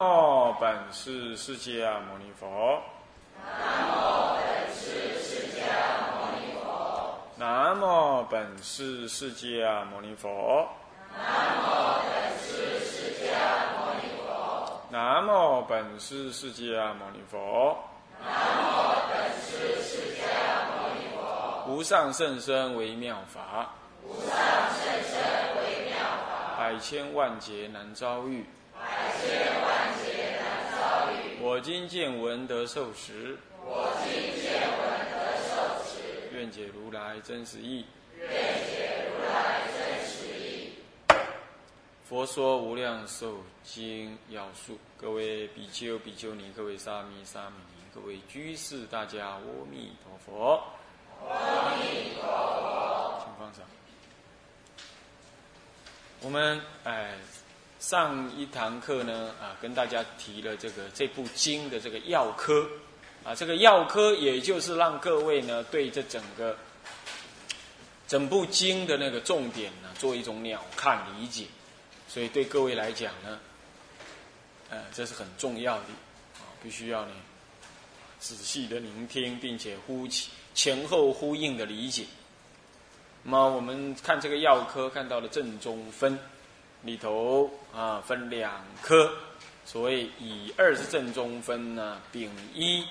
[0.00, 2.80] 哦，本师释迦牟尼佛。
[3.36, 5.60] 南无本师释迦
[6.16, 7.18] 牟尼佛。
[7.36, 10.66] 南无本师释迦牟尼佛。
[11.20, 14.88] 南无本师释迦牟尼佛。
[14.88, 17.76] 南无本师释迦牟尼佛。
[18.24, 19.12] 南无本
[19.42, 20.24] 师释迦
[20.64, 21.18] 牟尼佛。
[21.68, 23.74] 无上甚深微妙法。
[24.02, 24.32] 无上
[24.80, 25.20] 甚深
[25.58, 26.56] 微妙法。
[26.56, 28.46] 百千万劫难遭遇。
[28.72, 28.80] 百
[29.20, 29.79] 千万。
[31.42, 33.38] 我今见闻得受持。
[33.64, 34.12] 我今
[34.42, 34.78] 见闻
[35.10, 35.16] 得
[35.48, 36.36] 受持。
[36.36, 37.86] 愿解如来真实义。
[38.18, 40.72] 愿解如来真实义。
[42.04, 50.62] 佛说无量寿经要素，各位比丘、比丘尼，各位沙弥、沙弥尼，各位居士，大家阿弥陀佛。
[51.26, 53.24] 阿弥陀佛。
[53.24, 53.64] 请放上。
[56.20, 57.14] 我们哎，
[57.80, 62.68] 上一堂课呢啊，跟大家提了这个这部经的这个药科。
[63.24, 66.56] 啊，这个药科也就是让各位呢对这整个
[68.06, 71.46] 整部经的那个重点呢做一种鸟瞰理解，
[72.08, 73.38] 所以对各位来讲呢，
[74.70, 75.84] 呃，这是很重要的。
[76.36, 77.12] 啊，必须要呢
[78.18, 82.04] 仔细的聆听，并且呼起前后呼应的理解。
[83.22, 86.18] 那么我们看这个药科，看到了正中分。
[86.82, 89.12] 里头啊，分两科。
[89.64, 92.84] 所谓乙二是正中分呢，丙一、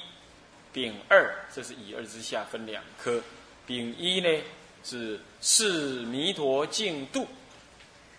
[0.72, 3.22] 丙二，这是乙二之下分两科。
[3.66, 4.44] 丙一呢
[4.84, 7.28] 是示弥陀净度，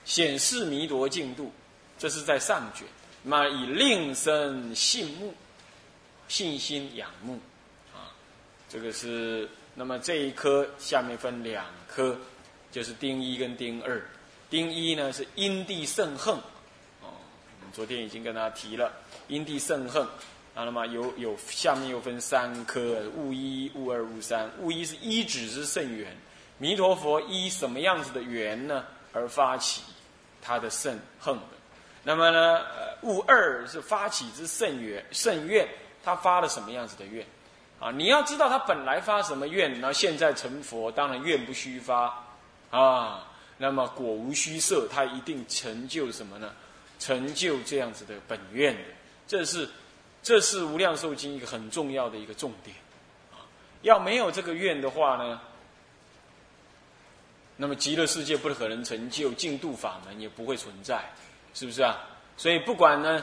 [0.04, 1.52] 显示弥陀净度，
[1.98, 2.86] 这是在上卷。
[3.22, 5.34] 那以令生信目，
[6.28, 7.38] 信心仰慕
[7.94, 8.12] 啊，
[8.68, 9.48] 这个是。
[9.72, 12.18] 那么这一科下面分两科，
[12.72, 14.02] 就是丁一跟丁二。
[14.50, 18.92] 丁一呢是因地圣恨，哦，我们昨天已经跟大家提了
[19.28, 20.06] 因地圣恨。
[20.52, 24.50] 啊，那么有有下面又分三科，物一、物二、物三。
[24.58, 26.14] 物一是一指之圣缘，
[26.58, 29.82] 弥陀佛依什么样子的缘呢而发起
[30.42, 31.38] 他的圣恨？
[32.02, 35.68] 那么呢，呃，物二是发起之圣缘、圣愿，
[36.02, 37.24] 他发了什么样子的愿？
[37.78, 42.12] 啊，你要知道他本来发什么愿，然后现在成佛，当然愿不虚发，
[42.72, 43.29] 啊，
[43.62, 46.50] 那么果无虚设，他一定成就什么呢？
[46.98, 48.80] 成就这样子的本愿的，
[49.26, 49.68] 这是
[50.22, 52.74] 这是无量寿经一个很重要的一个重点，
[53.32, 53.44] 啊，
[53.82, 55.40] 要没有这个愿的话呢，
[57.56, 61.12] 那么极乐世界不可能成就，净度法门也不会存在，
[61.52, 61.98] 是不是啊？
[62.38, 63.22] 所以不管呢，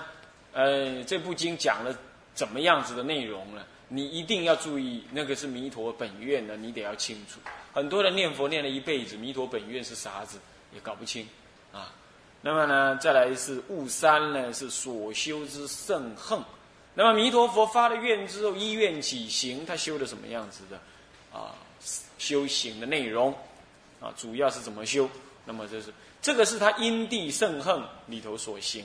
[0.53, 1.97] 呃，这部经讲了
[2.35, 3.63] 怎么样子的内容呢？
[3.89, 7.39] 你一定要注意，那个是弥陀本愿的，你得要清楚。
[7.73, 10.39] 很多人念佛念了一辈子，弥陀本愿是啥子
[10.73, 11.27] 也搞不清
[11.71, 11.93] 啊。
[12.41, 16.39] 那么呢，再来是悟三呢，是所修之圣恨。
[16.93, 20.79] 那么弥陀佛发了愿之后，依愿起行，他修的什么样子的
[21.37, 21.55] 啊？
[22.17, 23.33] 修行的内容
[24.01, 25.07] 啊，主要是怎么修？
[25.45, 28.83] 那么这是这个是他因地圣恨里头所行。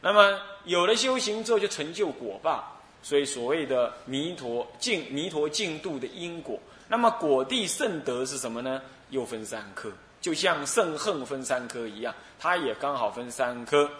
[0.00, 2.74] 那么有了修行之后，就成就果报。
[3.02, 8.82] 所以所谓的弥陀净弥陀净度的因果，那么果地圣德是什么呢？
[9.10, 13.90] 又分三科，就像圣恨分三科一样，它也刚好分三科。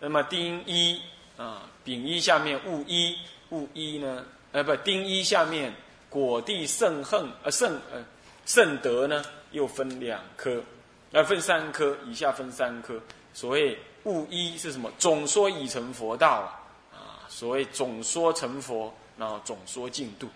[0.00, 1.00] 那么丁一
[1.36, 3.16] 啊，丙一下面戊一，
[3.50, 4.24] 戊一呢？
[4.52, 5.72] 呃，不，丁一下面
[6.10, 8.04] 果地圣恨呃圣呃
[8.44, 10.60] 圣德呢，又分两科，
[11.12, 13.00] 呃分三科，以下分三科。
[13.32, 14.90] 所谓戊一是什么？
[14.98, 16.65] 总说已成佛道啊。
[17.28, 20.28] 所谓总说成佛，然后总说进度，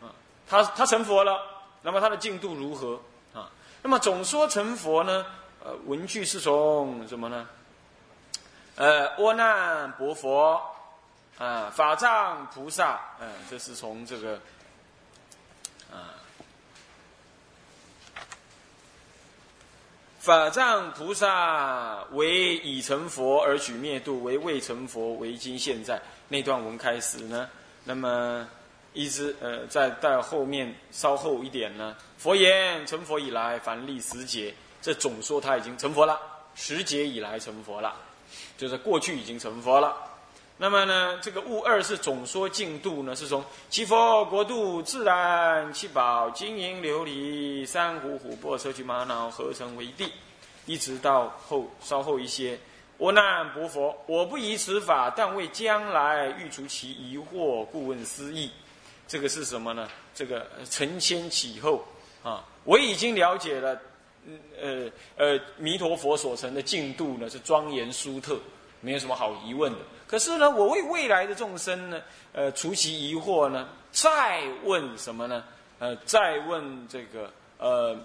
[0.00, 0.12] 啊，
[0.46, 1.40] 他他成佛了，
[1.82, 3.00] 那么他的进度如何
[3.34, 3.50] 啊？
[3.82, 5.24] 那么总说成佛呢？
[5.64, 7.48] 呃，文句是从什么呢？
[8.76, 10.60] 呃，阿难薄佛，
[11.36, 14.40] 啊，法藏菩萨，嗯，这是从这个，
[20.28, 25.98] 法藏菩萨为已成佛而取灭度，为未成佛为今现在。
[26.28, 27.48] 那段文开始呢，
[27.84, 28.46] 那么
[28.92, 36.20] 一直呃，在到后面稍后一点呢，佛言成佛以来，凡历十劫，这总说他已经成佛了，
[36.54, 37.96] 十劫以来成佛了，
[38.58, 39.96] 就是过去已经成佛了。
[40.60, 50.12] 那么呢，这个物二是总说净度呢，是从其佛国度自然七宝金银琉璃珊瑚琥珀砗磲玛瑙合成为地，
[50.68, 52.56] 一直到后稍后一些。
[52.98, 58.50] 我难薄佛，我不疑此法，但为将来欲除其疑惑，故问思义。
[59.06, 59.88] 这个是什么呢？
[60.14, 61.82] 这个承先启后
[62.22, 62.44] 啊！
[62.64, 63.80] 我已经了解了，
[64.60, 68.36] 呃呃，弥陀佛所成的净度呢是庄严殊特，
[68.80, 69.78] 没有什么好疑问的。
[70.06, 75.44] 可是呢，我为未来的众生呢，呃，除其疑惑呢，再问什么呢？
[75.78, 77.96] 呃，再问这个呃，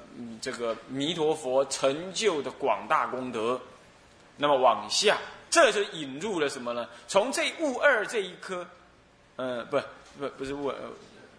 [0.41, 3.59] 这个弥陀佛成就的广大功德。
[4.35, 5.17] 那么往下，
[5.47, 6.87] 这就引入了什么呢？
[7.07, 8.65] 从这物二这一颗，
[9.35, 9.79] 呃，不
[10.19, 10.75] 不不是物二，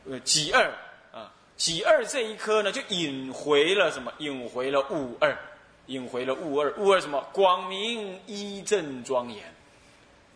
[0.08, 0.72] 呃，己二
[1.12, 4.12] 啊，己二这一颗呢，就引回了什么？
[4.18, 5.36] 引回了物二，
[5.86, 7.20] 引回了物二，物二什么？
[7.32, 9.42] 广明一正庄严，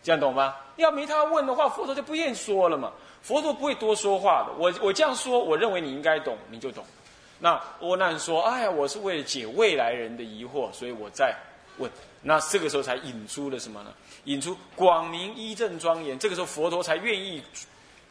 [0.03, 0.57] 这样懂吗？
[0.75, 2.93] 要没他问的话，佛陀就不愿意说了嘛。
[3.23, 4.53] 佛陀不会多说话的。
[4.59, 6.85] 我我这样说，我认为你应该懂，你就懂。
[7.39, 7.51] 那
[7.81, 11.35] 阿难说：“哎呀，我是为了解未来人的疑惑，所以我在
[11.79, 11.91] 问。”
[12.21, 13.93] 那这个时候才引出了什么呢？
[14.25, 16.19] 引出广明一正庄严。
[16.19, 17.41] 这个时候佛陀才愿意，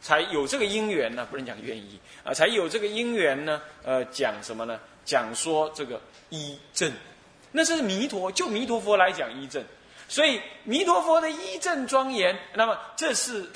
[0.00, 3.60] 才有这个因缘呢，不能讲愿意啊，才有这个因缘呢。
[3.84, 4.80] 呃，讲什么呢？
[5.04, 6.00] 讲说这个
[6.30, 6.90] 一正，
[7.52, 9.62] 那是弥陀，就弥陀佛来讲一正。
[10.08, 13.46] 所以弥陀佛的一正庄严，那么这是，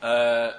[0.00, 0.50] 呃，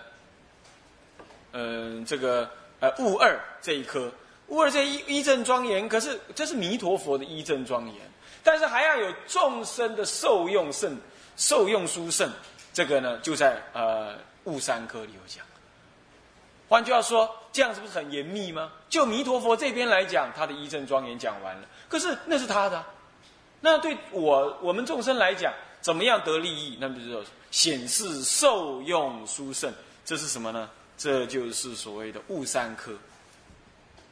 [1.51, 2.47] 嗯，这个
[2.81, 4.11] 呃物二这一颗
[4.47, 7.95] 物二这一一正庄严，可是这是弥陀佛的一正庄严。
[8.43, 10.97] 但是还要有众生的受用圣、
[11.37, 12.29] 受用殊胜，
[12.73, 15.45] 这个呢就在呃悟三科里有讲。
[16.67, 18.71] 换句话说，这样是不是很严密吗？
[18.89, 22.83] 就弥陀佛这边来讲，他的一正庄严讲完了，可是那是他的。
[23.59, 26.77] 那对我我们众生来讲，怎么样得利益？
[26.81, 29.71] 那么就显示受用殊胜，
[30.03, 30.69] 这是什么呢？
[31.01, 32.93] 这就是所谓的悟三科。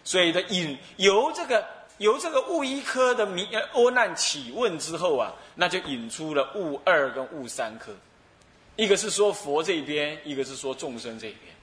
[0.03, 1.63] 所以的引由这个。
[1.99, 7.91] 由这个物一科的迷呃阿难起问之后啊，那就引出了物二跟物三科，
[8.77, 11.53] 一个是说佛这边，一个是说众生这边。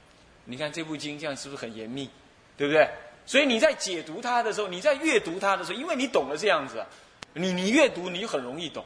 [0.45, 2.11] 你看这部经这样是不是很严密，
[2.55, 2.87] 对不对？
[3.25, 6.87] 所以你在解读它的时候，你在阅读它的时候，因为你懂了这样子啊，
[7.33, 8.85] 你你阅读你就很容易懂。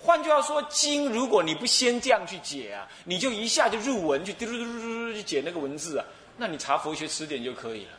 [0.00, 6.04] 换句话说，经如果你不先这样去解啊，你就一下就入文去嘟嘟嘟嘟嘟去解那个文字啊，
[6.36, 7.92] 那你查佛学词典就可以了，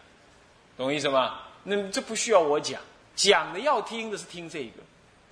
[0.77, 1.41] 懂意思吗？
[1.63, 2.81] 那这不需要我讲，
[3.15, 4.81] 讲的要听的是听这个，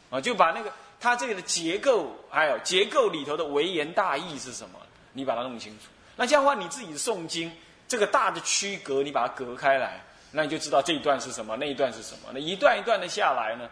[0.09, 4.77] 啊，就把那个它这里的结构，还有结构里头的微言大义是什么，
[5.13, 5.85] 你把它弄清楚。
[6.17, 7.49] 那这样的话，你自己诵经，
[7.87, 12.29] 这个大的区隔你把它隔开来，那你就知道这一段是什么，那一段是什么。
[12.33, 13.69] 那一段一段的下来呢，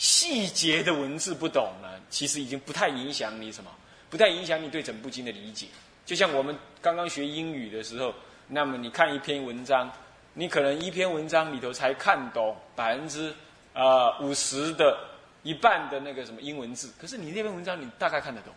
[0.00, 3.70] 细节的文字不懂呢，其实已经不太影响你什么，
[4.08, 5.66] 不太影响你对整部经的理解。
[6.06, 8.14] 就像我们刚刚学英语的时候，
[8.48, 9.92] 那么你看一篇文章。
[10.32, 13.34] 你可能一篇文章里头才看懂百分之
[13.74, 14.96] 啊五十的
[15.42, 18.54] 一半的那个什么英文字，可是你那篇文章你大概看得懂，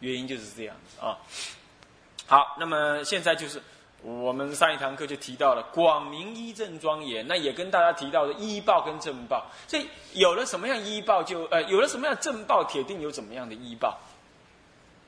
[0.00, 1.16] 原因就是这样子啊。
[2.26, 3.60] 好，那么现在就是
[4.04, 13.98] 我们上一堂课就提到了广明一正庄严，那也跟大家提到的医报跟正报，所以有了什么样医报就呃有了什么样正报，铁定有怎么样的医报。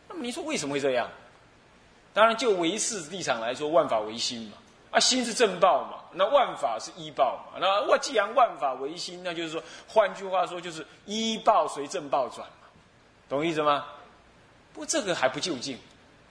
[0.08, 1.06] 那么你说为什么会这样？
[2.14, 4.56] 当然就唯识立场来说，万法唯心嘛。
[4.92, 7.58] 啊，心是正报嘛，那万法是依报嘛。
[7.60, 12.68] 那我既然万法唯心，那就是说，换句话说，就是依报随正报转嘛，
[13.28, 13.84] 懂意思吗？
[14.72, 15.76] 不过这个还不就近，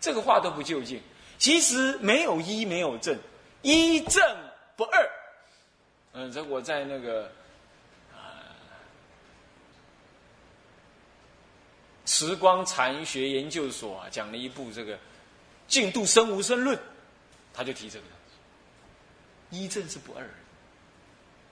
[0.02, 1.00] 这个话都不就近。
[1.46, 3.16] 其实没有一，没有正，
[3.62, 4.20] 一正
[4.76, 5.08] 不二。
[6.14, 7.32] 嗯，这我在那个
[8.12, 8.50] 啊，
[12.04, 14.96] 时光禅学研究所啊，讲了一部这个
[15.68, 16.76] 《净度生无生论》，
[17.54, 18.06] 他就提这个。
[19.52, 20.28] 一正是不二，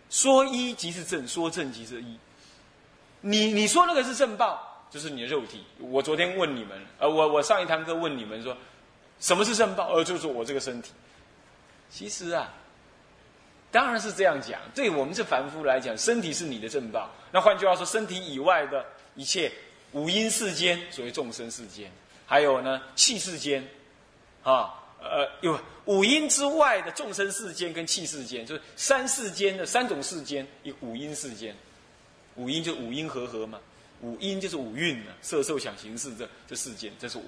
[0.10, 2.18] 说一即是正，说正即是一。
[3.22, 5.64] 你你说那个是正报，就是你的肉体。
[5.78, 8.58] 我昨天问你们，呃，我我上一堂课问你们说，
[9.24, 9.94] 什么是正报？
[9.94, 10.92] 呃，就是我这个身体。
[11.90, 12.54] 其实啊，
[13.72, 14.60] 当然是这样讲。
[14.76, 17.10] 对我们这凡夫来讲，身体是你的正报。
[17.32, 19.50] 那换句话说，身体以外的一切
[19.94, 21.90] 五阴世间，所谓众生世间，
[22.26, 23.66] 还有呢气世间，
[24.44, 24.82] 啊。
[25.00, 31.56] 呃，有五阴之外的众生世间跟气世间，就是三世间的三种世间，有五阴世间。
[32.36, 33.60] 五阴就五阴和合嘛，
[34.02, 37.24] 五阴就是五蕴嘛，色受想行识这这世间，这是我，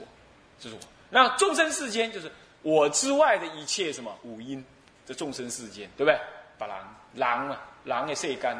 [0.60, 0.82] 这是我。
[1.10, 2.32] 那众生世间就是
[2.62, 4.64] 我之外的一切什么五阴，
[5.06, 6.20] 这众生世间，对不对？
[6.58, 8.56] 把狼狼啊，狼也晒干，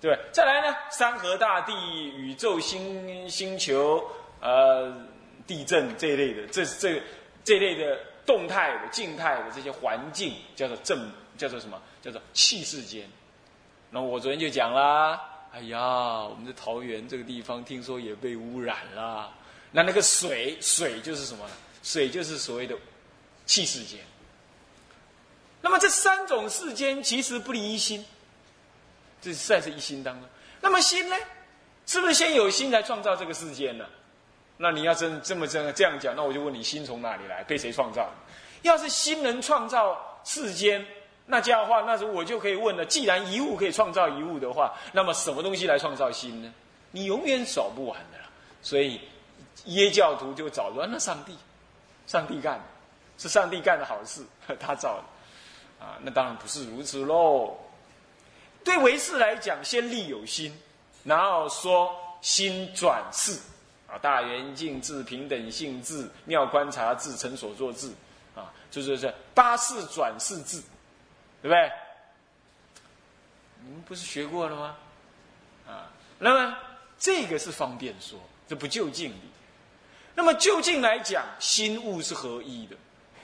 [0.00, 0.24] 对不对？
[0.32, 1.72] 再来呢，山河大地、
[2.08, 4.04] 宇宙星星球、
[4.40, 4.94] 呃，
[5.46, 7.02] 地震这一类的，这这
[7.44, 7.98] 这类的。
[8.26, 10.98] 动态的、静态的这些环境叫做正，
[11.38, 11.80] 叫做什么？
[12.02, 13.08] 叫做气世间。
[13.88, 15.20] 那我昨天就讲啦，
[15.52, 19.32] 哎呀，我们的桃园这个地方听说也被污染了。
[19.70, 21.44] 那那个水，水就是什么？
[21.86, 22.76] 水就是所谓的
[23.46, 24.00] 气世间。
[25.60, 28.04] 那么这三种世间其实不离一心，
[29.22, 30.28] 这是在是一心当中。
[30.60, 31.16] 那么心呢？
[31.86, 33.86] 是不是先有心才创造这个世间呢？
[34.56, 37.44] 那你要真这么这样这样讲，那我就问你，心从哪里来？
[37.44, 38.10] 被谁创造？
[38.62, 40.84] 要是心能创造世间，
[41.26, 46.52] 那这样的话，那时候我就可以问了：既然一物可以创造一物的话，那么什么东西来创造心呢？
[46.90, 48.24] 你永远找不完的了。
[48.60, 49.00] 所以
[49.66, 51.36] 耶教徒就找乱了上帝，
[52.06, 52.64] 上帝干的，
[53.18, 54.24] 是上帝干的好事，
[54.60, 55.98] 他造的啊。
[56.02, 57.56] 那当然不是如此喽。
[58.64, 60.56] 对唯识来讲，先立有心，
[61.04, 63.38] 然后说心转世。
[63.88, 67.88] 啊，大圆镜智、平等性智、妙观察智、成所作智，
[68.34, 70.60] 啊，就是这八世转世智，
[71.40, 71.70] 对不对？
[73.62, 74.76] 你们不是学过了吗？
[75.68, 75.86] 啊，
[76.18, 76.58] 那么
[76.98, 79.20] 这个是方便说，这不就近理。
[80.16, 82.74] 那么就近来讲，心物是合一的。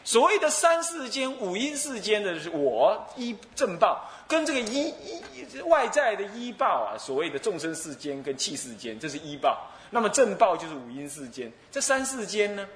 [0.05, 9.71] 所谓的三世间、五阴世间的是我一正报，跟这个一一外在的依报啊，所谓的众生世间跟气世间，这是依报。
[9.91, 12.69] 那么正报就是五阴世间，这三世间呢，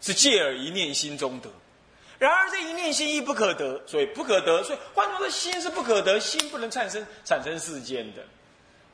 [0.00, 1.50] 是借耳一念心中得。
[2.18, 4.62] 然而这一念心亦不可得，所以不可得。
[4.62, 8.22] 所以换作说，心是不可得，心不能产生产生世间的。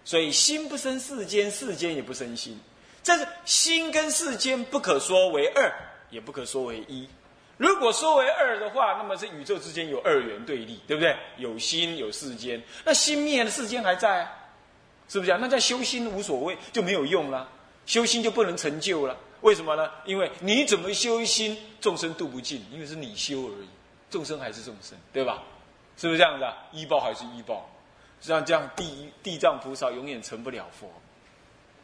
[0.05, 2.59] 所以心不生世间，世间也不生心。
[3.03, 5.73] 这是心跟世间不可说为二，
[6.11, 7.09] 也不可说为一。
[7.57, 11.17] 如果说为二的话，那么这宇宙之间有二元对立，对不对？
[11.37, 14.23] 有心有世间，那心灭了，世间还在。
[14.25, 14.41] 啊
[15.07, 15.39] 是不是啊？
[15.39, 17.47] 那在修心无所谓，就没有用了。
[17.85, 19.15] 修心就不能成就了。
[19.43, 19.91] 为什么呢？
[20.07, 23.69] 因为你怎么修心，众生度不尽，因为是你修而已，
[24.09, 25.43] 众生还是众生，对吧？
[25.99, 26.57] 是不是这样子啊？
[26.73, 27.71] 医报还是医报？
[28.29, 30.89] 像这样地地藏菩萨永远成不了佛。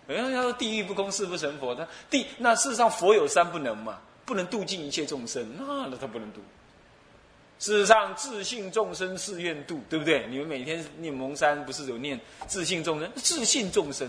[0.07, 1.75] 人家说地狱不空，誓不成佛。
[1.75, 6.41] 他地那事实上佛有三不能嘛，不能度尽一切众生，那那他不能度。
[7.59, 10.27] 事实上，自信众生誓愿度，对不对？
[10.29, 12.19] 你们每天念蒙山，不是有念
[12.49, 13.13] 自信众生？
[13.17, 14.09] 自信众生，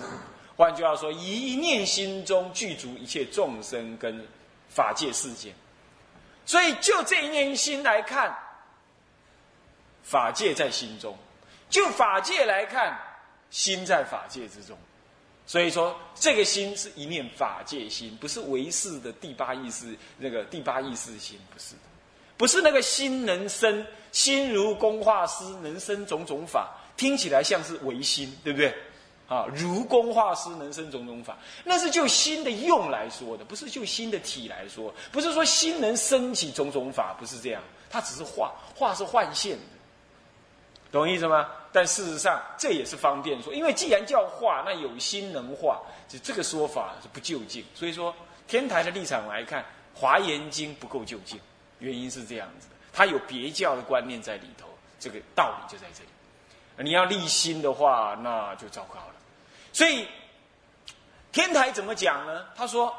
[0.55, 4.25] 换句话说，一念心中具足一切众生跟
[4.69, 5.53] 法界世界。
[6.45, 8.33] 所以，就这一念心来看，
[10.01, 11.13] 法界在心中；
[11.71, 12.95] 就法界来看，
[13.49, 14.77] 心在法界之中。
[15.47, 21.81] 所以说，这个心是一念法界心，不是唯识的第八意识那个第八意识心，不是的。
[22.37, 28.73] 不是那个心能生，心如工画师能生种种法，听起来像是唯心，对不对？
[29.27, 39.63] 啊，如工画师能生种种法，那是就心的用来说的，不是就心的体来说，不是说心能生起种种法，不是这样，它只是画，画是幻现的，
[40.91, 41.49] 懂意思吗？
[41.71, 48.13] 但事实上这也是方便说，因为既然叫化，那有心能化，就这个说法是不就近，所以说
[48.47, 49.61] 天台的立场来看，
[49.93, 51.39] 《华严经》不够就近。
[51.79, 54.67] 原因是这样子的，他有别教的观念在里头，
[54.99, 56.09] 这个道理就在这里。
[56.83, 59.15] 你要立心的话，那就糟糕了。
[59.73, 60.05] 所以
[61.31, 62.45] 天台怎么讲呢？
[62.55, 62.93] 他说，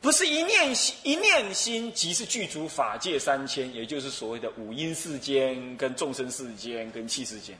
[0.00, 7.56] 不是一念心，一念心即是具足法界三千，也就是所谓的五阴世间、跟众生世间、跟气世间。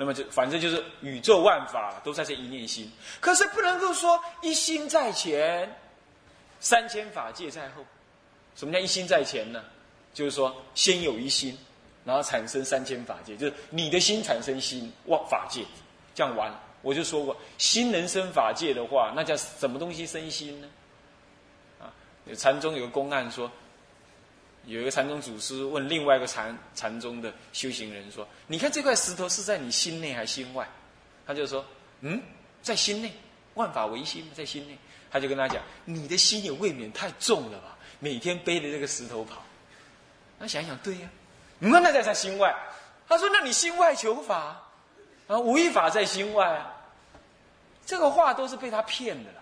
[0.00, 2.90] 那么就反正就是宇宙万法都在这一念心。
[3.20, 5.70] 可是不能够说一心在前，
[6.58, 7.84] 三千法界在后。
[8.56, 9.62] 什么叫一心在前呢？
[10.14, 11.54] 就是说，先有一心，
[12.02, 15.66] 然后产生三千法界，就是你的心产生心哇法界，
[16.14, 16.50] 这样完。
[16.80, 20.68] 我就说过，心能生法界的话，那叫什么东西生心呢？
[21.78, 21.92] 啊，
[22.38, 23.52] 禅宗有个公案说，
[24.66, 30.68] 有一个禅宗祖师问另外一个禅禅宗的修行人说：“你看这块石头是在你心内还是心外？”
[31.26, 31.64] 他就说
[32.02, 32.22] ：“嗯，
[32.62, 33.12] 在心内，
[33.54, 34.76] 万法唯心，在心内。”
[35.10, 39.42] 他就跟他讲：“你的心也未免太重了吧？”每天背着这个石头跑，
[40.38, 41.08] 那想想对呀，
[41.58, 42.54] 那那在在心外。
[43.08, 44.62] 他说：“那你心外求法
[45.26, 46.76] 啊，无一法在心外啊。”
[47.84, 49.39] 这个话都是被他骗的了。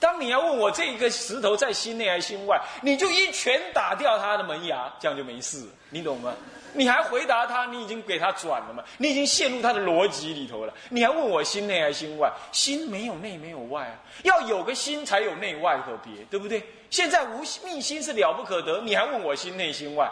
[0.00, 6.34] 当你要问我这一个石头在心内还是心外，你就一拳打掉他的门牙，这样就没事，你懂吗？
[6.74, 8.84] 你还回答他，你已经给他转了吗？
[8.98, 10.74] 你已经陷入他的逻辑里头了。
[10.90, 12.30] 你还问我心内还心外？
[12.52, 13.94] 心没有内，没有外啊。
[14.22, 16.62] 要有个心才有内外和别，对不对？
[16.90, 20.08] 现在无密心是了不可得，你还问我心内心外？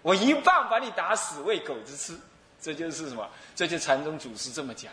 [0.00, 2.18] 我一棒把你打死，喂狗子吃。
[2.60, 3.28] 这就是什么？
[3.54, 4.90] 这就禅宗祖师这么讲。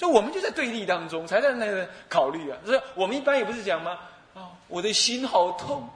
[0.00, 2.56] 就我们就在对立当中，才在那个考虑啊。
[2.64, 3.98] 就是我们一般也不是讲吗？
[4.32, 5.86] 啊，我的心好痛。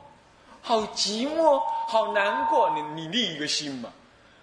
[0.61, 1.59] 好寂寞，
[1.89, 2.71] 好难过。
[2.75, 3.91] 你你立一个心嘛，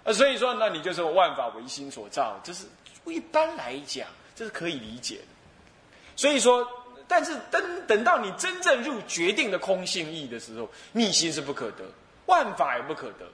[0.04, 2.64] 啊，所以说，那你就是万法唯心所造，这是
[3.04, 5.24] 一般来讲，这是可以理解的。
[6.14, 6.66] 所以说，
[7.06, 11.84] 但是等等到你真正入决定的空性意的时候，逆心是不可得，
[12.26, 13.26] 万法也不可得。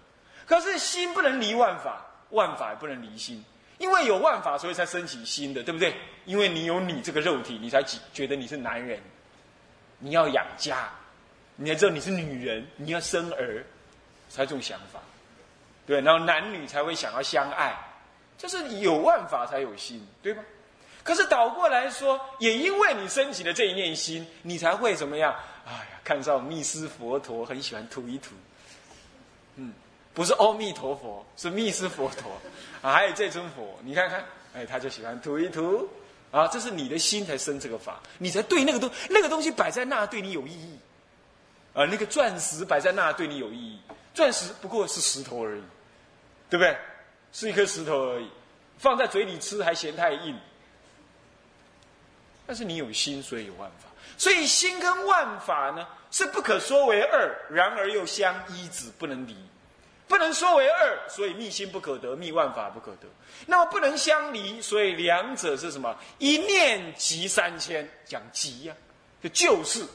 [0.46, 3.44] 可是心不能离万法，万法也不能离心。
[3.78, 5.94] 因为有万法，所以才升起心的，对不对？
[6.24, 7.82] 因为你有你这个肉体，你才
[8.12, 9.00] 觉得你是男人，
[9.98, 10.90] 你要养家，
[11.56, 13.64] 你才知道你是女人，你要生儿，
[14.28, 15.00] 才这种想法，
[15.86, 16.00] 对。
[16.00, 17.74] 然后男女才会想要相爱，
[18.36, 20.42] 就是有万法才有心，对吧？
[21.04, 25.34] 可是倒过来说，也因为你升起的这一念心，你才会怎么样？
[25.64, 28.34] 哎呀，看到密斯佛陀很喜欢吐一吐，
[29.56, 29.72] 嗯。
[30.18, 32.32] 不是阿弥陀佛，是密斯佛陀
[32.82, 32.92] 啊！
[32.92, 35.88] 还有这尊佛，你看看，哎，他就喜欢涂一涂
[36.32, 36.48] 啊！
[36.48, 40.76] 这是你的心才生这个法，你才对那个东那个东西摆在那对你有意义
[41.72, 41.84] 啊！
[41.84, 43.80] 那个钻石摆在那对你有意义，
[44.12, 45.62] 钻石不过是石头而已，
[46.50, 46.76] 对不对？
[47.32, 48.28] 是一颗石头而已，
[48.76, 50.36] 放在嘴里吃还嫌太硬。
[52.44, 59.36] 但是你有心，所以有万法，所以心跟万法呢是不可说为二，然而又相依子，不能离。
[60.08, 63.06] 不能说为二，所以密心不可得，密万法不可得。
[63.46, 65.96] 那么不能相离，所以两者是什么？
[66.18, 68.74] 一念即三千，讲即呀，
[69.22, 69.86] 就就是。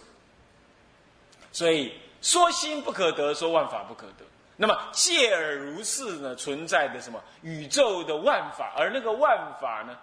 [1.51, 4.25] 所以说心不可得，说万法不可得。
[4.55, 9.98] 那么借而如是呢，存在的什么宇宙的万法，而那个万法呢，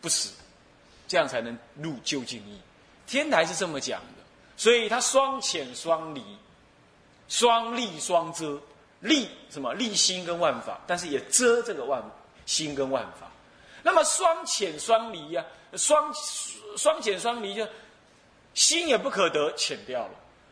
[0.00, 0.32] 不死，
[1.08, 2.60] 这样才能入究竟义。
[3.06, 4.22] 天台是这么讲的，
[4.56, 6.24] 所以它双浅双离，
[7.28, 8.58] 双利双遮。
[9.00, 12.02] 立什么立心跟万法，但是也遮这个万
[12.44, 13.30] 心跟万法。
[13.82, 16.12] 那么双浅双离呀，双
[16.76, 17.66] 双浅双离就
[18.54, 20.10] 心也不可得，浅掉了。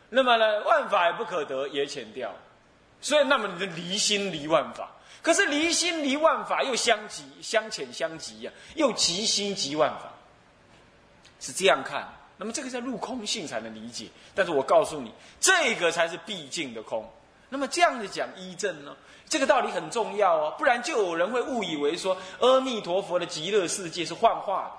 [0.09, 2.37] 那么呢，万法也不可得，也浅掉了。
[3.01, 4.91] 所以，那么你就离心离万法。
[5.21, 10.11] 可是离心离万法又相即相浅相即呀，又即心即万法，
[11.39, 12.07] 是这样看。
[12.37, 14.07] 那么这个在入空性才能理解。
[14.33, 17.11] 但是我告诉你，这个才是毕竟的空。
[17.55, 18.93] 那么这样子讲医正呢，
[19.29, 24.71] 这个道理很重要哦，不然就有人会误以为说阿弥陀佛的极乐世界是幻化的。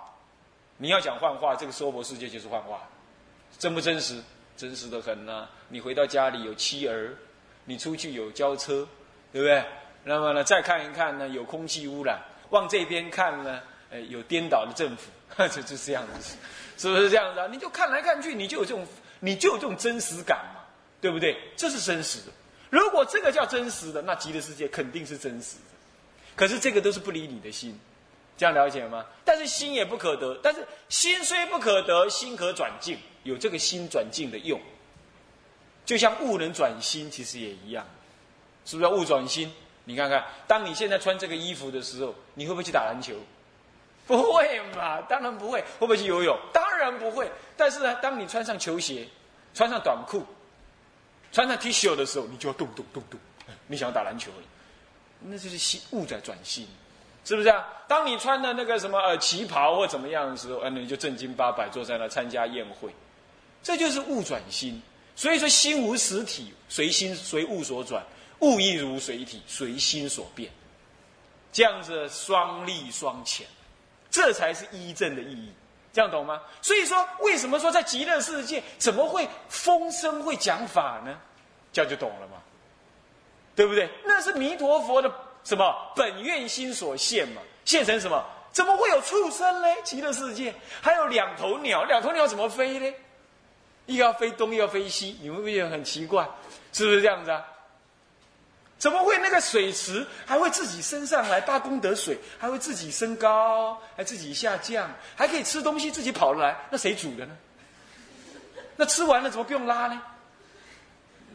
[0.77, 2.83] 你要讲幻化，这个娑婆世界就是幻化，
[3.59, 4.23] 真不真实？
[4.59, 5.49] 真实的很呐。
[5.71, 7.17] 你回到家里有妻儿，
[7.65, 8.87] 你出去有交车，
[9.33, 9.65] 对不对？
[10.05, 15.11] 那么呢，再看一看呢，有空气污染，往这边看呢，呃，有颠倒的政府，
[15.49, 16.37] 就就是这样子，
[16.77, 17.49] 是不是这样子啊？
[17.51, 18.87] 你就看来看去，你就有这种，
[19.21, 20.61] 你就有这种真实感嘛，
[21.01, 21.39] 对不对？
[21.57, 22.27] 这是真实的。
[22.71, 25.63] 如果这个叫真实的，那极乐世界肯定是真实的。
[26.35, 27.79] 可是这个都是不理你的心，
[28.37, 29.05] 这样了解吗？
[29.25, 34.61] 但是心也不可得，但是心虽不可得，心可转境，有这个心转境的用。
[35.85, 37.87] 就像物能转心，其实也一样，
[38.65, 38.89] 是不是？
[38.91, 39.53] 物转心，
[39.85, 43.15] 你看看，当你现在穿这个衣服的时候，你会不会去打篮球？
[44.07, 45.61] 不会嘛，当然不会。
[45.79, 46.39] 会不会去游泳？
[46.53, 47.31] 当然不会。
[47.57, 49.07] 但是呢，当你穿上球鞋，
[49.55, 50.27] 穿上短裤。
[51.33, 53.21] 穿上 T 恤的时候，你就要动动动动，
[53.67, 54.39] 你想要打篮球了，
[55.21, 56.67] 那就是心物在转心，
[57.25, 57.67] 是不是啊？
[57.89, 62.91] 当你穿的那个什么呃旗袍或怎么样的时候，呃，你就正经八百坐在那参加宴会，
[63.63, 64.81] 这就是物转心。
[65.19, 68.05] 所以说，心无实体，随心随物所转，
[68.41, 70.53] 物亦如随体，随心所变，
[71.51, 73.47] 这样子双利双浅，
[74.11, 75.51] 这才是一正的意义。
[75.97, 76.43] 这样懂吗？
[76.61, 81.19] 所以说，为什么说在极乐世界怎么会风声会讲法呢？
[81.73, 82.37] 这样就懂了吗？
[83.55, 83.89] 对不对？
[84.05, 85.11] 那是弥陀佛的
[85.43, 87.41] 什么本愿心所现嘛？
[87.65, 88.23] 现成什么？
[88.53, 89.69] 怎么会有畜生呢？
[89.85, 92.95] 极乐世界还有两头鸟，两头鸟怎么飞呢？
[93.87, 96.29] 一要飞东，一要飞西，你会不会觉得很奇怪？
[96.75, 97.43] 是不是这样子啊？
[98.79, 101.41] 怎么会那个水池还会自己升上来？
[101.41, 106.57] 大功德水还会自己升高，还自己下降，还可以吃东西，自己跑了来？
[106.71, 107.37] 那谁煮的呢？
[108.77, 110.03] 那吃完了怎么不用拉呢？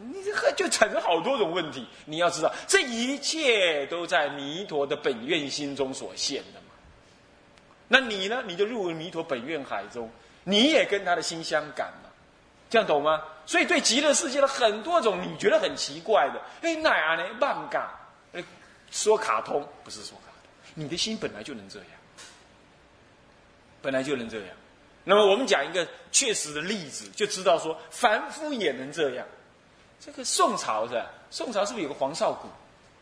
[0.04, 1.88] 你这就产生好多种问题。
[2.06, 6.67] 你要知道，这一切都在弥陀的本愿心中所现的嘛。
[7.88, 8.43] 那你呢？
[8.45, 10.10] 你就入了弥陀本愿海中，
[10.43, 12.10] 你也跟他的心相感嘛。
[12.69, 13.21] 这样懂吗？
[13.52, 17.26] 所以对极乐世界的很多种你觉得很奇怪的，哎，那样呢？
[17.38, 18.00] 漫嘎，
[18.90, 21.88] 说卡通不是说卡通，你的心本来就能这样，
[23.82, 24.48] 本来就能这样。
[25.04, 29.28] 那么我们讲一个确实的例子，就知道说凡夫也能这样。
[30.00, 31.06] 这个宋朝是吧？
[31.30, 32.48] 宋朝是不是有个黄少谷？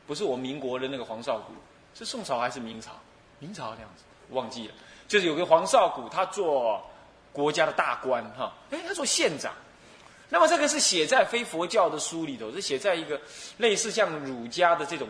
[0.08, 1.54] 不是我们民国的那个黄少谷，
[1.94, 2.94] 是宋朝还是明朝？
[3.38, 4.74] 明朝那样子，忘记了。
[5.08, 6.84] 就是有个黄少谷，他做。
[7.32, 9.54] 国家的大官哈，哎，他做县长，
[10.30, 13.20] 那么这个是写在非佛教的书里头，是写在一个
[13.58, 15.08] 类似像儒家的这种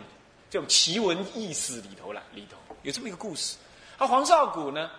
[0.48, 3.56] 这种奇闻异史里头了，里头有这么一个故事。
[3.98, 4.90] 啊，黄少谷呢，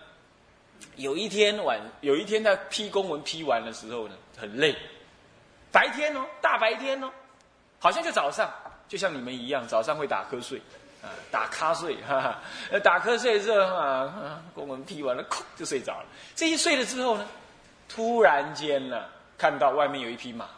[0.94, 4.76] 有一天晚，有一天他批公文批完的时候呢，很累，
[5.72, 7.10] 白天哦，大白天哦，
[7.80, 8.48] 好像就早上，
[8.88, 10.62] 就像你们一样，早上会打瞌睡，
[11.02, 12.40] 啊，打瞌睡，哈哈，
[12.78, 16.06] 打瞌睡之后啊，公文批完了，就睡着了。
[16.36, 17.26] 这一睡了之后呢，
[17.88, 19.04] 突然间呢，
[19.42, 20.50] 看到外面有一匹马，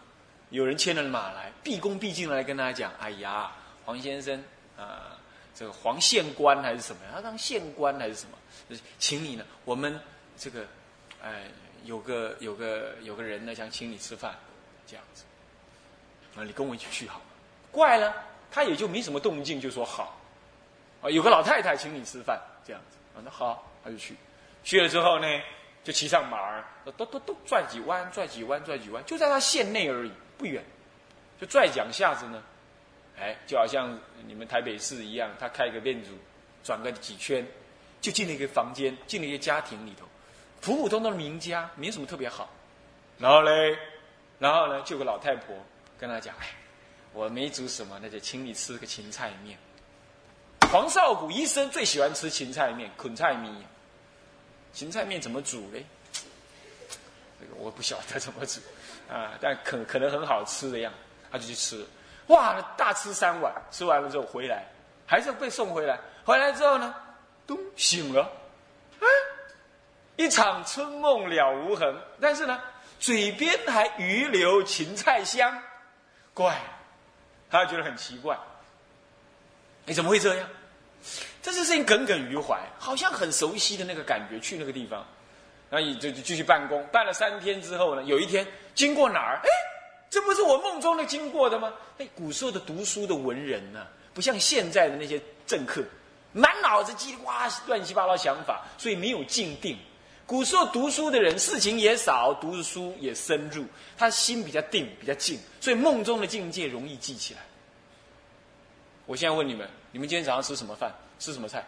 [0.51, 3.51] 有人牵了马来，毕恭毕敬的来跟他讲：“哎呀，
[3.83, 4.45] 黄先生
[4.77, 5.19] 啊，
[5.55, 7.01] 这个黄县官还是什么？
[7.11, 8.77] 他当县官还是什么？
[8.99, 9.99] 请你呢，我们
[10.37, 10.67] 这个，
[11.23, 11.45] 哎，
[11.85, 14.35] 有个有个有个人呢，想请你吃饭，
[14.87, 15.25] 这样子，
[16.37, 17.25] 啊，你跟我一起去好吗？
[17.73, 18.15] 怪了，
[18.51, 20.15] 他也就没什么动静，就说好。”
[21.01, 24.15] 啊，有个老太太请你吃饭，这样子啊，那好，他就去。
[24.63, 25.27] 去了之后呢，
[25.85, 26.65] 就骑上马儿，
[26.97, 30.65] 咚咚咚转几弯，转几弯，转几弯，就在他县内而已，不远。
[31.39, 32.43] 就拽两下子呢，
[33.19, 36.13] 哎，就好像你们台北市一样，他开个店主，
[36.63, 37.47] 转个几圈，
[38.01, 40.07] 就进了一个房间，进了一个家庭里头，
[40.63, 42.49] 普普通通的名家，没什么特别好。
[43.19, 43.77] 然后嘞，
[44.39, 45.55] 然后呢，就有个老太婆
[45.99, 46.47] 跟他讲，哎，
[47.13, 49.59] 我没煮什么，那就请你吃个芹菜面。
[50.73, 53.51] 黄少谷医生最喜欢吃芹菜面、捆菜米。
[54.75, 55.87] 芹菜面怎么煮嘞？
[57.41, 58.61] 这个我不晓得怎么煮
[59.09, 60.93] 啊，但可可能很好吃的样，
[61.31, 61.87] 他就去吃。
[62.27, 64.65] 哇，大吃三碗，吃完了之后回来，
[65.07, 65.99] 还是被送回来。
[66.25, 66.95] 回来之后呢，
[67.47, 68.33] 咚醒了，
[68.99, 69.07] 哎，
[70.17, 71.95] 一场春梦了无痕。
[72.21, 72.61] 但是呢，
[72.99, 75.63] 嘴边还余留芹菜香，
[76.33, 76.59] 怪，
[77.51, 78.39] 他觉得很奇怪。
[79.85, 80.49] 你怎么会这样？
[81.43, 84.41] 这件事情耿耿于怀，好像很熟悉的那个感觉。
[84.41, 85.07] 去那个地方，
[85.71, 89.41] 然后就就继续办公，办了三天之后呢，有一天经过哪儿？
[89.43, 89.49] 哎，
[90.09, 91.73] 这不是我梦中的经过的吗？
[91.99, 95.83] 哎，古时候的读书的文人呢，不像现在的那些政客，
[96.33, 97.31] 满脑子叽里呱
[97.67, 99.79] 乱七八糟想法，所以没有静定。
[100.27, 103.65] 古时候读书的人，事情也少，读的书也深入，
[103.97, 107.41] 他心比较定，比较静，所以梦中的境界容易记起来。
[109.07, 109.69] 我现在问你们。
[109.95, 110.93] 你们今天早上吃什么饭？
[111.21, 111.65] 吃什么菜？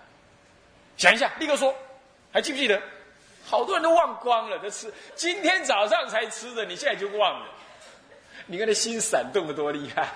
[0.96, 1.72] 想一下，立刻说，
[2.32, 2.82] 还记不记得？
[3.44, 7.46] 好多人都忘光了，都吃今天早上才吃的，你现在就忘了。
[8.46, 10.08] 你看那心闪动的多厉害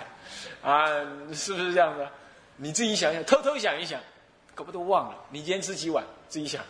[0.61, 0.88] 啊！
[1.33, 2.11] 是不是这样的？
[2.57, 4.01] 你自己想想，偷偷想一想，
[4.57, 5.16] 搞不都忘了？
[5.31, 6.05] 你今天吃几碗？
[6.29, 6.61] 自己想，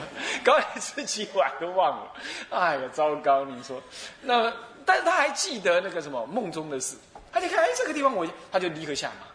[0.44, 2.12] 刚才吃几碗都忘了。
[2.50, 3.46] 哎呀，糟糕！
[3.46, 3.82] 你说，
[4.20, 4.52] 那
[4.84, 6.94] 但是他还记得那个什么梦中的事，
[7.32, 9.29] 他就看，哎，这个地方我，他就立刻下马。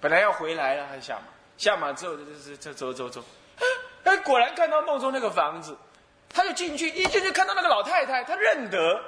[0.00, 1.22] 本来要回来了，他下马，
[1.56, 3.24] 下马之后，这这这走走走，
[4.04, 5.76] 哎，果然看到梦中那个房子，
[6.28, 9.00] 他就进去，一进去看到那个老太太，他认得，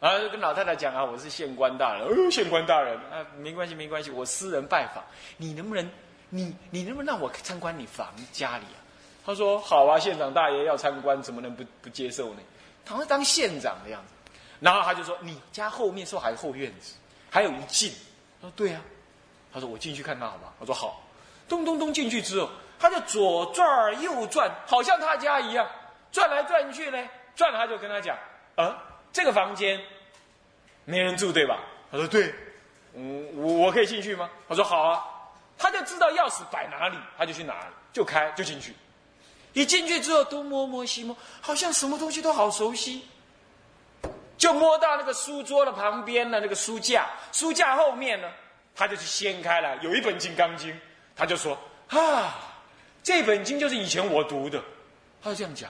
[0.00, 5.02] 啊，就跟老太太讲啊，我是县官大人，哦，县官大人，啊，没关系没关系，我私人拜访，
[5.36, 5.90] 你能不能，
[6.28, 8.78] 你你能不能让我参观你房家里啊？
[9.24, 12.40] 他说好啊，县长大爷要参观，怎么能不不接受呢？
[12.86, 14.12] 好像当县长的样子，
[14.60, 16.94] 然后他就说，你家后面是不是还有后院子，
[17.30, 17.92] 还有一进，
[18.40, 18.80] 他说对啊。
[19.58, 21.02] 他说：“我进去看看，好吧？”我说：“好。”
[21.48, 25.66] 咚咚咚进去之后，他就左转右转，好像他家一样，
[26.12, 27.08] 转来转去呢。
[27.34, 28.16] 转了他就跟他讲
[28.56, 28.76] ：“啊，
[29.12, 29.80] 这个房间
[30.84, 31.58] 没人住对吧？”
[31.90, 32.32] 他说：“对。”
[32.94, 34.28] 嗯，我我可以进去吗？
[34.48, 35.04] 他说：“好啊。”
[35.58, 38.74] 他就知道钥匙摆哪里，他就去拿，就开就进去。
[39.52, 43.06] 一进去之后，东摸摸西摸，好像什么东西都好熟悉。
[44.36, 48.28] 就摸到那个书桌的旁边的那个书架，书架后面呢？
[48.78, 50.72] 他就去掀开了，有一本《金刚经》，
[51.16, 51.58] 他就说
[51.90, 52.54] ：“啊，
[53.02, 54.62] 这本经就是以前我读的。”
[55.20, 55.68] 他就这样讲。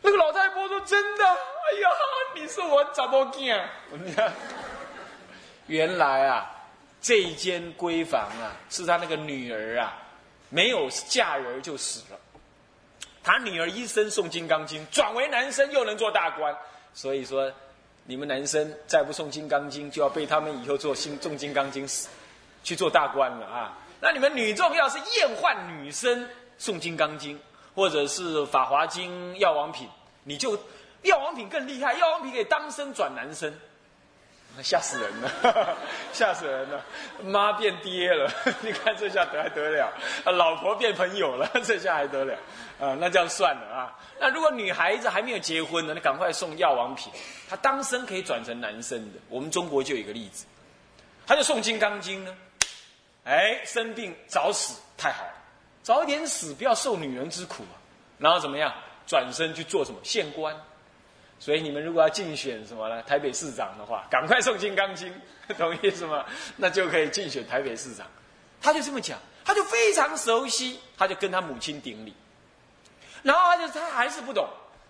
[0.00, 1.24] 那个老太婆说：“真的？
[1.26, 1.90] 哎呀，
[2.36, 3.68] 你是我怎么见？
[5.66, 6.48] 原来啊，
[7.02, 9.98] 这间闺房啊，是他那个女儿啊，
[10.48, 12.18] 没有嫁人就死了。
[13.24, 16.56] 他女儿一生诵《金刚经》，转为男生又能做大官，
[16.94, 17.52] 所以说，
[18.04, 22.08] 你们男生再不诵《金刚经》，就要被他们以后做新诵《金刚经》死。”
[22.62, 23.78] 去做大官了啊！
[24.00, 27.36] 那你们女众要是厌患女生诵《金刚经》，
[27.74, 29.86] 或者是《法华经》《药王品》，
[30.24, 30.58] 你就
[31.02, 33.52] 药王品更厉害，药王品可以当生转男生，
[34.62, 35.76] 吓死人了，
[36.12, 36.84] 吓死人了！
[37.24, 38.30] 妈变爹了，
[38.62, 39.92] 你看这下得还得了？
[40.26, 42.34] 老婆变朋友了， 这下还得了？
[42.80, 43.98] 啊，那这样算了啊！
[44.20, 47.12] 那如果女孩子还没有结婚呢，你赶快送药王品，
[47.48, 49.18] 她当生可以转成男生的。
[49.28, 50.46] 我们中国就有一个例子，
[51.26, 52.34] 他就送《金刚经》呢。
[53.28, 55.34] 哎，生病早死太好了，
[55.82, 57.76] 早点死不要受女人之苦啊。
[58.18, 58.72] 然后怎么样？
[59.06, 60.56] 转身去做什么县官？
[61.38, 63.02] 所以你们如果要竞选什么呢？
[63.02, 65.12] 台北市长的话，赶快送《金刚经》，
[65.56, 66.24] 懂意思吗？
[66.56, 68.06] 那就可以竞选台北市长。
[68.60, 72.14] 他就这么讲，他就非常熟悉，他就跟他母亲顶礼。
[73.22, 74.48] 然后他就他还是不懂。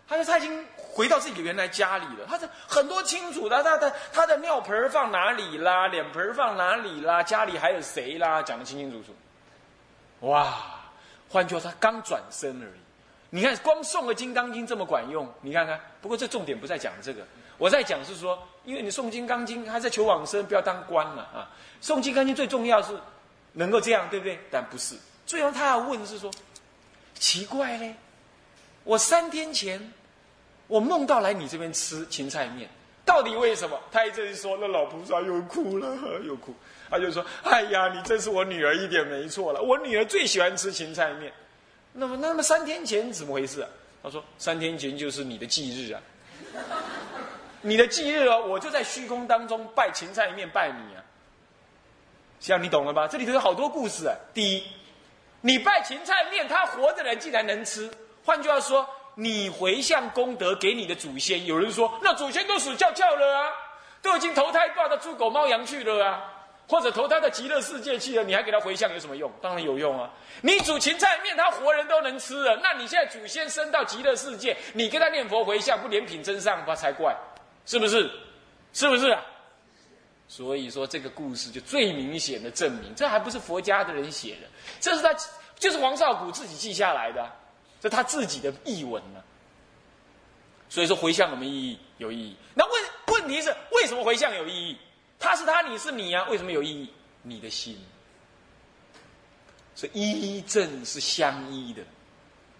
[0.08, 9.14] 他说他已经回到自己的原来家里了，他是很多清楚的，他的他的尿盆放哪里啦，脸盆放哪里啦，家里还有谁啦，讲得清清楚楚。
[10.26, 10.54] 哇！
[11.28, 12.80] 换句话说，他刚转身而已。
[13.30, 15.78] 你看，光诵个《金刚经》这么管用，你看看。
[16.00, 17.22] 不过这重点不在讲这个，
[17.58, 21.50] 我在讲是说，因为你诵《金刚经》还在求往生，不要当官嘛啊！
[21.82, 22.98] 诵《金刚经》最重要是
[23.52, 24.38] 能够这样，对不对？
[24.50, 26.30] 但不是，最后他要问的是说，
[27.18, 27.94] 奇怪嘞，
[28.84, 29.92] 我三天前
[30.68, 32.68] 我梦到来你这边吃芹菜面，
[33.04, 33.76] 到底为什么？
[33.90, 36.54] 他一直说，那老菩萨又哭了，又哭。
[36.90, 39.60] 他就说：“哎呀，你真是我女儿一点没错了。
[39.60, 41.32] 我女儿最喜欢吃芹菜面。
[41.92, 43.68] 那么，那么三天前怎么回事？”啊
[44.00, 46.00] 他说：“三天前就是你的忌日啊，
[47.62, 51.02] 你的忌日哦，我就在虚空当中拜芹菜面拜你啊。
[52.40, 53.08] 这样你懂了吧？
[53.08, 54.14] 这里头有好多故事啊。
[54.32, 54.62] 第一，
[55.40, 57.90] 你拜芹菜面，他活的人竟然能吃。
[58.24, 58.88] 换句话说，
[59.20, 61.44] 你回向功德给你的祖先。
[61.44, 63.50] 有人说，那祖先都死翘翘了啊，
[64.00, 66.34] 都已经投胎挂到猪狗猫羊去了啊。”
[66.68, 69.32] 或者投胎到极乐世界去了，你还给他回向有什么用？
[69.40, 70.10] 当然有用啊！
[70.42, 77.16] 你煮芹菜面，他活人都能吃了，那你现在祖先升到极乐世界，你跟他念佛回向，不连品真上吧才怪，
[77.64, 78.10] 是不是？
[78.74, 79.16] 是不是？
[80.28, 84.46] 所以说这个故事就最明显的证明，这还不是佛家的人写的，
[84.78, 85.10] 这是他
[85.58, 87.26] 就是黄少谷自己记下来的，
[87.80, 89.22] 这他自己的译文呢。
[90.68, 91.78] 所以说回向有没有意义？
[91.96, 92.36] 有意义。
[92.54, 94.78] 那问问题是为什么回向有意义？
[95.18, 96.26] 他是他，你是你呀？
[96.28, 96.92] 为什么有意义？
[97.22, 97.76] 你的心，
[99.74, 101.82] 所以依正是相依的，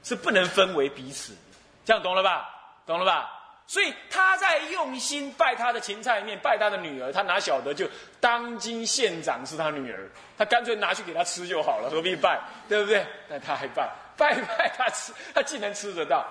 [0.03, 1.37] 是不能分为彼此。
[1.85, 2.49] 这样懂了吧？
[2.87, 3.38] 懂了吧？
[3.69, 7.87] 所以他在用心拜他的芹菜面，拜他的女儿，他哪晓得就
[8.19, 12.41] 当今县长是他女儿，他干脆拿去给他吃就好了，何必拜？
[12.67, 13.07] 对不对？
[13.29, 16.27] 但他还拜，拜拜他吃，他竟然吃得到。